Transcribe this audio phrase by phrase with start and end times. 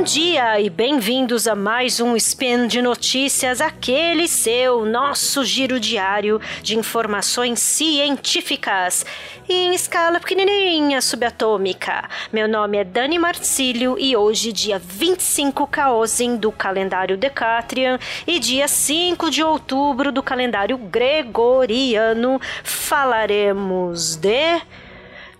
[0.00, 6.40] Bom dia e bem-vindos a mais um Spin de Notícias, aquele seu, nosso giro diário
[6.62, 9.04] de informações científicas
[9.46, 12.08] em escala pequenininha subatômica.
[12.32, 18.68] Meu nome é Dani Marcílio e hoje, dia 25 Caosin do calendário Decatrian e dia
[18.68, 24.62] 5 de outubro do calendário Gregoriano, falaremos de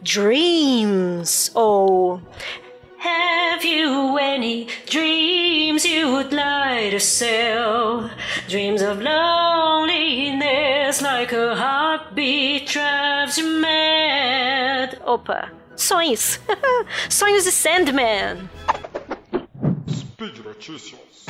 [0.02, 2.20] Dreams ou
[3.00, 8.10] Have you any dreams you would like to sell?
[8.46, 15.00] Dreams of loneliness like a heartbeat drives you mad.
[15.06, 16.38] Opa, sonhos.
[17.08, 18.50] sonhos de Sandman.
[19.88, 21.24] Speed Notícias.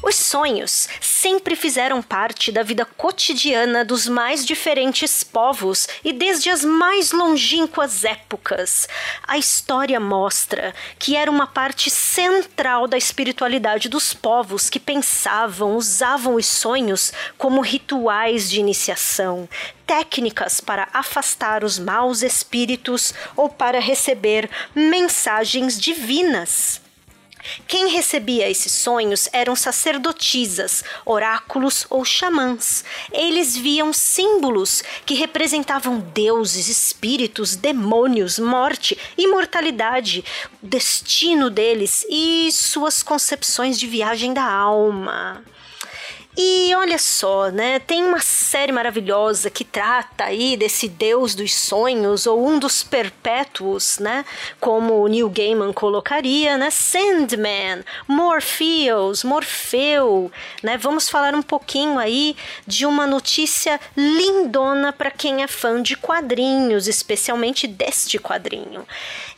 [0.00, 0.88] Os sonhos
[1.26, 8.04] sempre fizeram parte da vida cotidiana dos mais diferentes povos e desde as mais longínquas
[8.04, 8.88] épocas.
[9.26, 16.36] A história mostra que era uma parte central da espiritualidade dos povos que pensavam, usavam
[16.36, 19.48] os sonhos como rituais de iniciação,
[19.84, 26.85] técnicas para afastar os maus espíritos ou para receber mensagens divinas.
[27.66, 32.84] Quem recebia esses sonhos eram sacerdotisas, oráculos ou xamãs.
[33.12, 40.24] Eles viam símbolos que representavam deuses, espíritos, demônios, morte, imortalidade,
[40.62, 45.44] destino deles e suas concepções de viagem da alma.
[46.38, 47.78] E olha só, né?
[47.78, 53.98] Tem uma série maravilhosa que trata aí desse deus dos sonhos ou um dos perpétuos,
[53.98, 54.22] né?
[54.60, 56.68] Como o Neil Gaiman colocaria, né?
[56.68, 60.30] Sandman, Morpheus, Morfeu,
[60.62, 60.76] né?
[60.76, 66.86] Vamos falar um pouquinho aí de uma notícia lindona para quem é fã de quadrinhos,
[66.86, 68.86] especialmente deste quadrinho.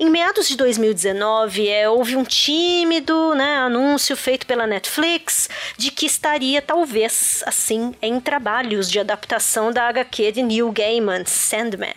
[0.01, 6.07] Em meados de 2019, é, houve um tímido, né, anúncio feito pela Netflix de que
[6.07, 11.93] estaria talvez talvez assim em trabalhos de adaptação da HQ de Neil Gaiman, Sandman.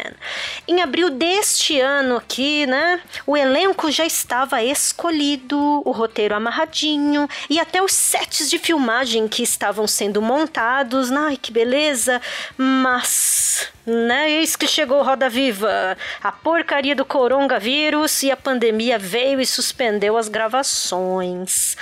[0.67, 7.57] Em abril deste ano aqui, né, o elenco já estava escolhido, o roteiro amarradinho e
[7.57, 11.09] até os sets de filmagem que estavam sendo montados.
[11.09, 12.21] Ai, que beleza!
[12.57, 14.31] Mas né?
[14.31, 20.17] Eis que chegou Roda Viva, a porcaria do coronavírus e a pandemia veio e suspendeu
[20.17, 21.75] as gravações.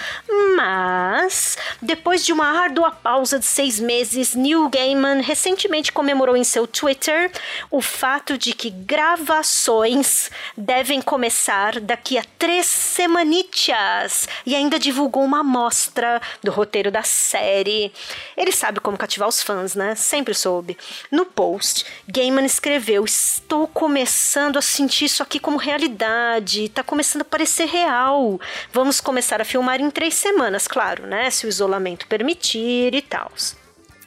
[0.55, 6.65] Mas, depois de uma árdua pausa de seis meses, Neil Gaiman recentemente comemorou em seu
[6.65, 7.31] Twitter
[7.69, 15.39] o fato de que gravações devem começar daqui a três semanitas e ainda divulgou uma
[15.39, 17.91] amostra do roteiro da série.
[18.37, 19.95] Ele sabe como cativar os fãs, né?
[19.95, 20.77] Sempre soube.
[21.11, 27.25] No post, Gaiman escreveu: Estou começando a sentir isso aqui como realidade, está começando a
[27.25, 28.39] parecer real.
[28.71, 31.29] Vamos começar a filmar em três semanas, claro, né?
[31.29, 33.31] Se o isolamento permitir e tal.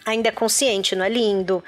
[0.04, 1.62] Ainda é consciente, não é lindo?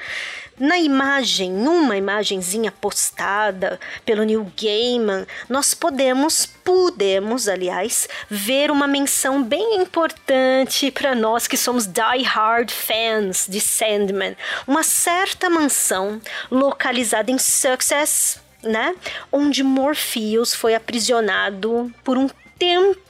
[0.59, 9.43] Na imagem, numa imagenzinha postada pelo Neil Gaiman, nós podemos, podemos, aliás, ver uma menção
[9.43, 14.37] bem importante para nós que somos die-hard fans de Sandman.
[14.65, 16.21] Uma certa mansão
[16.51, 18.95] localizada em Success, né?
[19.33, 22.29] Onde Morpheus foi aprisionado por um
[22.59, 23.05] tempo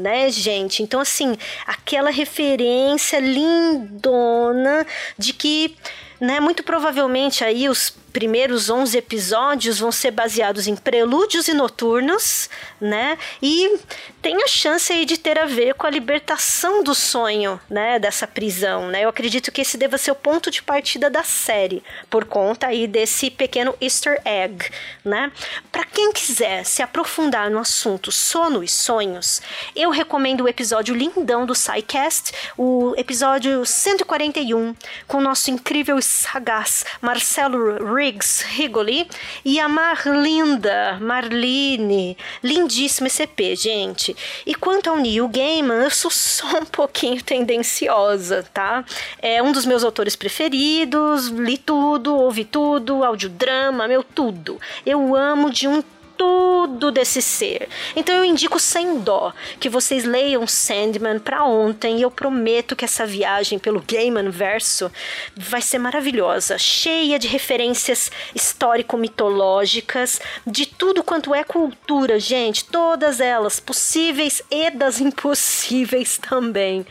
[0.00, 0.82] né, gente?
[0.82, 1.36] Então, assim,
[1.66, 4.84] aquela referência lindona
[5.16, 5.76] de que,
[6.20, 12.48] né, muito provavelmente aí os primeiros 11 episódios vão ser baseados em prelúdios e noturnos,
[12.80, 13.18] né?
[13.42, 13.76] E
[14.22, 18.24] tem a chance aí de ter a ver com a libertação do sonho, né, dessa
[18.24, 19.04] prisão, né?
[19.04, 22.86] Eu acredito que esse deva ser o ponto de partida da série, por conta aí
[22.86, 24.70] desse pequeno easter egg,
[25.04, 25.32] né?
[25.72, 29.42] Para quem quiser se aprofundar no assunto sono e sonhos,
[29.74, 34.72] eu recomendo o episódio lindão do SciCast, o episódio 141,
[35.08, 39.08] com o nosso incrível sagaz Marcelo Riggs Rigoli
[39.44, 44.16] e a Marlinda, Marlene, lindíssimo esse EP, gente.
[44.46, 48.84] E quanto ao Neil Gaiman, eu sou só um pouquinho tendenciosa, tá?
[49.20, 54.60] É um dos meus autores preferidos, li tudo, ouvi tudo, audiodrama, meu tudo.
[54.86, 57.68] Eu amo de um tudo desse ser.
[57.94, 62.84] Então eu indico sem dó que vocês leiam Sandman para ontem e eu prometo que
[62.84, 64.90] essa viagem pelo Gaiman verso
[65.36, 73.60] vai ser maravilhosa, cheia de referências histórico-mitológicas, de tudo quanto é cultura, gente, todas elas,
[73.60, 76.86] possíveis e das impossíveis também.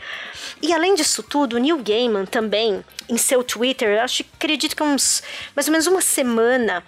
[0.62, 5.22] E além disso tudo, Neil Gaiman também, em seu Twitter, acho acredito que uns
[5.54, 6.82] mais ou menos uma semana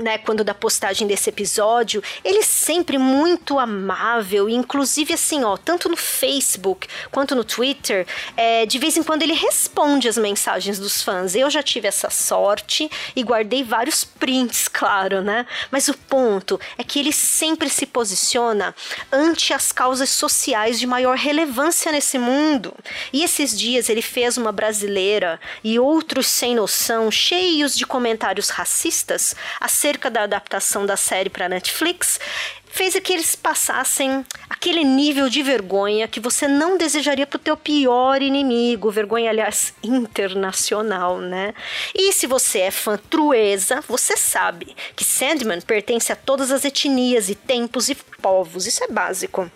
[0.00, 5.88] né, quando da postagem desse episódio, ele é sempre muito amável, inclusive assim, ó, tanto
[5.88, 8.06] no Facebook quanto no Twitter,
[8.36, 11.34] é, de vez em quando ele responde as mensagens dos fãs.
[11.34, 15.46] Eu já tive essa sorte e guardei vários prints, claro, né?
[15.70, 18.74] Mas o ponto é que ele sempre se posiciona
[19.10, 22.74] ante as causas sociais de maior relevância nesse mundo.
[23.12, 29.34] E esses dias ele fez uma brasileira e outros sem noção, cheios de comentários racistas,
[29.60, 32.20] acerca acerca da adaptação da série para Netflix
[32.66, 37.56] fez que eles passassem aquele nível de vergonha que você não desejaria para o teu
[37.56, 41.54] pior inimigo, vergonha aliás internacional, né?
[41.94, 47.30] E se você é fã trueza, você sabe que Sandman pertence a todas as etnias
[47.30, 49.50] e tempos e povos, isso é básico.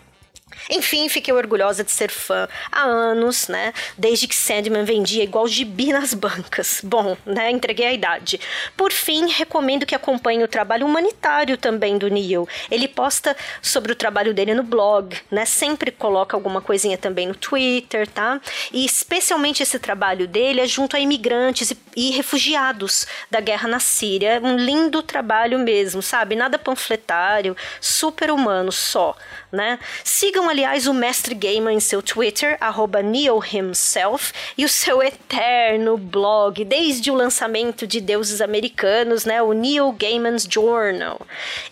[0.69, 3.73] Enfim, fiquei orgulhosa de ser fã há anos, né?
[3.97, 6.81] Desde que Sandman vendia igual gibi nas bancas.
[6.83, 7.51] Bom, né?
[7.51, 8.39] Entreguei a idade.
[8.75, 12.47] Por fim, recomendo que acompanhe o trabalho humanitário também do Neil.
[12.69, 15.45] Ele posta sobre o trabalho dele no blog, né?
[15.45, 18.39] Sempre coloca alguma coisinha também no Twitter, tá?
[18.71, 23.79] E especialmente esse trabalho dele é junto a imigrantes e, e refugiados da guerra na
[23.79, 24.39] Síria.
[24.43, 26.35] Um lindo trabalho mesmo, sabe?
[26.35, 29.15] Nada panfletário, super humano só,
[29.51, 29.79] né?
[30.03, 36.63] Sigam aliás, o mestre gamer em seu Twitter, arroba himself, e o seu eterno blog,
[36.63, 41.19] desde o lançamento de Deuses Americanos, né, o Neil Gaiman's Journal.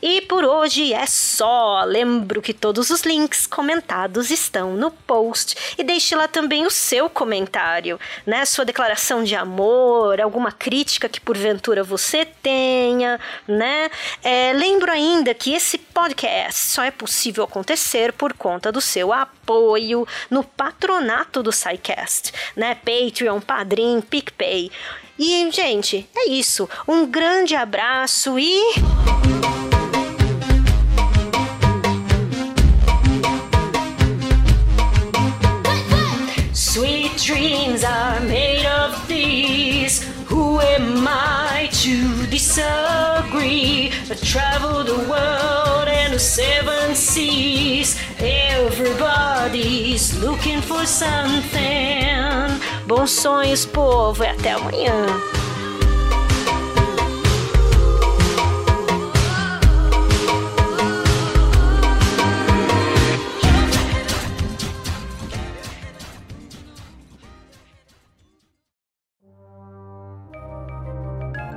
[0.02, 1.84] E por hoje é só.
[1.86, 7.08] Lembro que todos os links comentados estão no post e deixe lá também o seu
[7.08, 13.92] comentário, né, sua declaração de amor, alguma crítica que porventura você tenha, né?
[14.24, 20.08] É, lembro ainda que esse podcast só é possível acontecer por conta do seu apoio
[20.30, 22.76] no patronato do SciCast, né?
[22.76, 24.72] Patreon, Padrim, PicPay.
[25.20, 26.68] E, gente, é isso.
[26.88, 28.60] Um grande abraço e.
[36.54, 40.06] Sweet dreams are made of these.
[40.30, 43.92] Who am I to disagree?
[44.10, 45.51] I travel the world
[46.12, 47.96] the seven seas.
[48.20, 52.60] Everybody's looking for something.
[52.86, 55.06] Bons sonhos, povo, e até amanhã.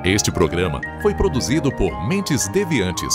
[0.05, 3.15] Este programa foi produzido por Mentes Deviantes.